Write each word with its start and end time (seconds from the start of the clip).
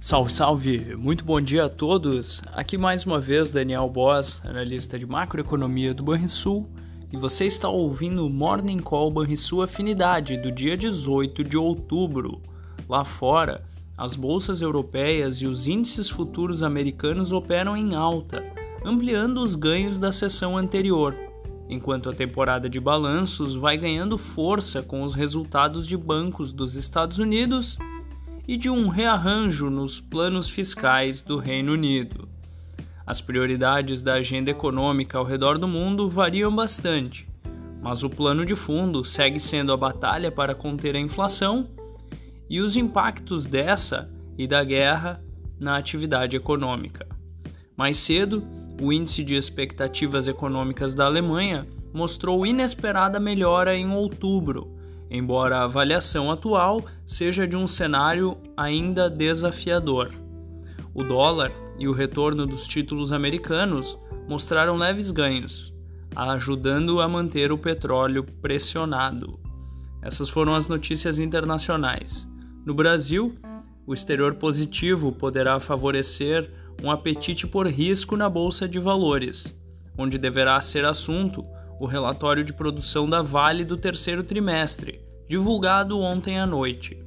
Salve, 0.00 0.32
salve! 0.32 0.94
Muito 0.94 1.24
bom 1.24 1.40
dia 1.40 1.64
a 1.64 1.68
todos! 1.68 2.40
Aqui 2.52 2.78
mais 2.78 3.04
uma 3.04 3.20
vez 3.20 3.50
Daniel 3.50 3.90
Boss, 3.90 4.40
analista 4.44 4.96
de 4.96 5.04
macroeconomia 5.04 5.92
do 5.92 6.04
Banrisul, 6.04 6.70
e 7.12 7.16
você 7.16 7.46
está 7.46 7.68
ouvindo 7.68 8.24
o 8.24 8.30
Morning 8.30 8.78
Call 8.78 9.10
Banrisul 9.10 9.60
Afinidade 9.60 10.36
do 10.36 10.52
dia 10.52 10.76
18 10.76 11.42
de 11.42 11.56
outubro. 11.56 12.40
Lá 12.88 13.04
fora, 13.04 13.64
as 13.96 14.14
bolsas 14.14 14.60
europeias 14.60 15.42
e 15.42 15.46
os 15.48 15.66
índices 15.66 16.08
futuros 16.08 16.62
americanos 16.62 17.32
operam 17.32 17.76
em 17.76 17.96
alta, 17.96 18.44
ampliando 18.84 19.42
os 19.42 19.56
ganhos 19.56 19.98
da 19.98 20.12
sessão 20.12 20.56
anterior, 20.56 21.12
enquanto 21.68 22.08
a 22.08 22.14
temporada 22.14 22.68
de 22.68 22.78
balanços 22.78 23.56
vai 23.56 23.76
ganhando 23.76 24.16
força 24.16 24.80
com 24.80 25.02
os 25.02 25.12
resultados 25.12 25.88
de 25.88 25.96
bancos 25.96 26.52
dos 26.52 26.76
Estados 26.76 27.18
Unidos 27.18 27.76
e 28.48 28.56
de 28.56 28.70
um 28.70 28.88
rearranjo 28.88 29.68
nos 29.68 30.00
planos 30.00 30.48
fiscais 30.48 31.20
do 31.20 31.36
Reino 31.36 31.74
Unido. 31.74 32.26
As 33.06 33.20
prioridades 33.20 34.02
da 34.02 34.14
agenda 34.14 34.50
econômica 34.50 35.18
ao 35.18 35.24
redor 35.24 35.58
do 35.58 35.68
mundo 35.68 36.08
variam 36.08 36.54
bastante, 36.54 37.28
mas 37.82 38.02
o 38.02 38.08
plano 38.08 38.46
de 38.46 38.56
fundo 38.56 39.04
segue 39.04 39.38
sendo 39.38 39.70
a 39.70 39.76
batalha 39.76 40.32
para 40.32 40.54
conter 40.54 40.96
a 40.96 40.98
inflação 40.98 41.68
e 42.48 42.58
os 42.62 42.74
impactos 42.74 43.46
dessa 43.46 44.10
e 44.38 44.46
da 44.46 44.64
guerra 44.64 45.22
na 45.60 45.76
atividade 45.76 46.34
econômica. 46.34 47.06
Mais 47.76 47.98
cedo, 47.98 48.42
o 48.80 48.90
índice 48.90 49.22
de 49.24 49.34
expectativas 49.34 50.26
econômicas 50.26 50.94
da 50.94 51.04
Alemanha 51.04 51.66
mostrou 51.92 52.46
inesperada 52.46 53.20
melhora 53.20 53.76
em 53.76 53.90
outubro 53.90 54.77
embora 55.10 55.58
a 55.58 55.64
avaliação 55.64 56.30
atual 56.30 56.84
seja 57.04 57.46
de 57.46 57.56
um 57.56 57.66
cenário 57.66 58.36
ainda 58.56 59.08
desafiador. 59.08 60.12
O 60.94 61.02
dólar 61.02 61.52
e 61.78 61.86
o 61.88 61.92
retorno 61.92 62.46
dos 62.46 62.66
títulos 62.66 63.12
americanos 63.12 63.98
mostraram 64.28 64.76
leves 64.76 65.10
ganhos, 65.10 65.72
ajudando 66.14 67.00
a 67.00 67.08
manter 67.08 67.52
o 67.52 67.58
petróleo 67.58 68.24
pressionado. 68.42 69.38
Essas 70.02 70.28
foram 70.28 70.54
as 70.54 70.68
notícias 70.68 71.18
internacionais. 71.18 72.28
No 72.64 72.74
Brasil, 72.74 73.34
o 73.86 73.94
exterior 73.94 74.34
positivo 74.34 75.12
poderá 75.12 75.58
favorecer 75.58 76.50
um 76.82 76.90
apetite 76.90 77.46
por 77.46 77.66
risco 77.66 78.16
na 78.16 78.28
bolsa 78.28 78.68
de 78.68 78.78
valores, 78.78 79.56
onde 79.96 80.18
deverá 80.18 80.60
ser 80.60 80.84
assunto 80.84 81.44
o 81.80 81.86
relatório 81.86 82.44
de 82.44 82.52
produção 82.52 83.08
da 83.08 83.22
Vale 83.22 83.64
do 83.64 83.76
terceiro 83.76 84.22
trimestre, 84.22 85.00
divulgado 85.28 85.98
ontem 85.98 86.38
à 86.38 86.46
noite. 86.46 87.02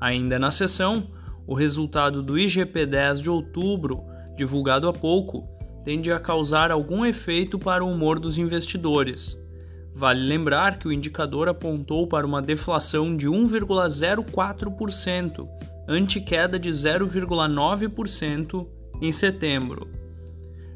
Ainda 0.00 0.38
na 0.38 0.50
sessão, 0.50 1.08
o 1.46 1.54
resultado 1.54 2.22
do 2.22 2.34
IGP-10 2.34 3.22
de 3.22 3.30
outubro, 3.30 4.02
divulgado 4.36 4.88
há 4.88 4.92
pouco, 4.92 5.48
tende 5.84 6.10
a 6.10 6.18
causar 6.18 6.70
algum 6.70 7.04
efeito 7.04 7.58
para 7.58 7.84
o 7.84 7.90
humor 7.90 8.18
dos 8.18 8.38
investidores. 8.38 9.38
Vale 9.94 10.26
lembrar 10.26 10.78
que 10.78 10.88
o 10.88 10.92
indicador 10.92 11.48
apontou 11.48 12.08
para 12.08 12.26
uma 12.26 12.42
deflação 12.42 13.16
de 13.16 13.28
1,04%, 13.28 15.46
ante 15.86 16.20
queda 16.20 16.58
de 16.58 16.70
0,9% 16.70 18.66
em 19.00 19.12
setembro. 19.12 19.88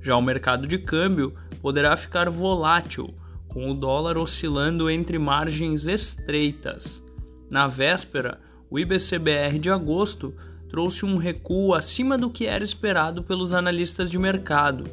Já 0.00 0.16
o 0.16 0.22
mercado 0.22 0.66
de 0.66 0.78
câmbio 0.78 1.34
poderá 1.60 1.96
ficar 1.96 2.30
volátil, 2.30 3.14
com 3.48 3.70
o 3.70 3.74
dólar 3.74 4.18
oscilando 4.18 4.90
entre 4.90 5.18
margens 5.18 5.86
estreitas. 5.86 7.02
Na 7.50 7.66
véspera, 7.66 8.38
o 8.70 8.78
IBCBR 8.78 9.58
de 9.58 9.70
agosto 9.70 10.34
trouxe 10.68 11.06
um 11.06 11.16
recuo 11.16 11.74
acima 11.74 12.18
do 12.18 12.28
que 12.28 12.44
era 12.46 12.62
esperado 12.62 13.22
pelos 13.22 13.52
analistas 13.52 14.10
de 14.10 14.18
mercado, 14.18 14.84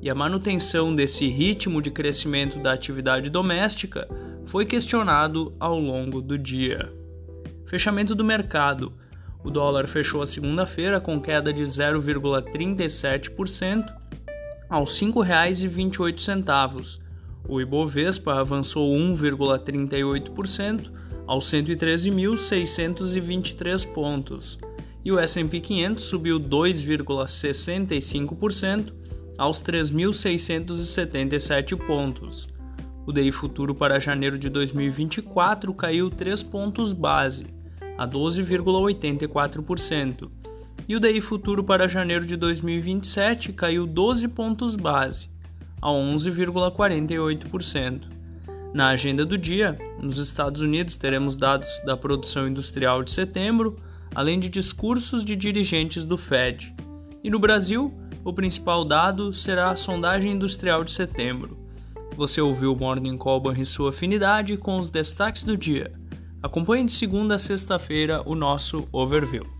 e 0.00 0.08
a 0.08 0.14
manutenção 0.14 0.94
desse 0.94 1.26
ritmo 1.28 1.82
de 1.82 1.90
crescimento 1.90 2.60
da 2.60 2.72
atividade 2.72 3.28
doméstica 3.28 4.08
foi 4.46 4.64
questionado 4.64 5.52
ao 5.60 5.78
longo 5.78 6.22
do 6.22 6.38
dia. 6.38 6.90
Fechamento 7.66 8.14
do 8.14 8.24
mercado. 8.24 8.94
O 9.44 9.50
dólar 9.50 9.86
fechou 9.86 10.22
a 10.22 10.26
segunda-feira 10.26 10.98
com 11.00 11.20
queda 11.20 11.52
de 11.52 11.64
0,37% 11.64 14.07
aos 14.68 15.00
R$ 15.00 15.06
5,28. 15.06 16.98
O 17.48 17.60
Ibovespa 17.60 18.34
avançou 18.34 18.92
1,38% 18.94 20.90
aos 21.26 21.46
113.623 21.46 23.86
pontos, 23.92 24.58
e 25.04 25.12
o 25.12 25.18
S&P 25.18 25.60
500 25.60 26.04
subiu 26.04 26.40
2,65% 26.40 28.92
aos 29.38 29.62
3.677 29.62 31.76
pontos. 31.86 32.48
O 33.06 33.12
DI 33.12 33.30
futuro 33.32 33.74
para 33.74 34.00
janeiro 34.00 34.38
de 34.38 34.50
2024 34.50 35.72
caiu 35.72 36.10
3 36.10 36.42
pontos 36.42 36.92
base, 36.92 37.46
a 37.96 38.06
12,84%, 38.06 40.30
e 40.88 40.96
o 40.96 41.00
DI 41.00 41.20
futuro 41.20 41.62
para 41.62 41.86
janeiro 41.86 42.24
de 42.24 42.34
2027 42.34 43.52
caiu 43.52 43.86
12 43.86 44.26
pontos 44.28 44.74
base, 44.74 45.28
a 45.82 45.88
11,48%. 45.88 48.04
Na 48.72 48.88
agenda 48.88 49.26
do 49.26 49.36
dia, 49.36 49.78
nos 50.00 50.16
Estados 50.16 50.62
Unidos 50.62 50.96
teremos 50.96 51.36
dados 51.36 51.68
da 51.84 51.94
produção 51.96 52.48
industrial 52.48 53.02
de 53.02 53.12
setembro, 53.12 53.76
além 54.14 54.40
de 54.40 54.48
discursos 54.48 55.22
de 55.24 55.36
dirigentes 55.36 56.06
do 56.06 56.16
Fed. 56.16 56.74
E 57.22 57.28
no 57.28 57.38
Brasil, 57.38 57.92
o 58.24 58.32
principal 58.32 58.82
dado 58.84 59.34
será 59.34 59.70
a 59.70 59.76
sondagem 59.76 60.32
industrial 60.32 60.82
de 60.84 60.92
setembro. 60.92 61.58
Você 62.16 62.40
ouviu 62.40 62.72
o 62.72 62.76
Morning 62.76 63.18
Call 63.18 63.52
e 63.52 63.66
sua 63.66 63.90
afinidade 63.90 64.56
com 64.56 64.80
os 64.80 64.88
destaques 64.88 65.44
do 65.44 65.54
dia. 65.56 65.92
Acompanhe 66.42 66.86
de 66.86 66.92
segunda 66.92 67.34
a 67.34 67.38
sexta-feira 67.38 68.22
o 68.24 68.34
nosso 68.34 68.88
overview. 68.90 69.57